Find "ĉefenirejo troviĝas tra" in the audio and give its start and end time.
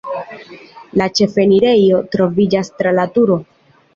1.19-2.97